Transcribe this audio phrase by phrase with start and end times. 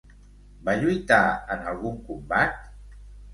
[0.69, 1.19] Va lluitar
[1.57, 2.59] en algun combat?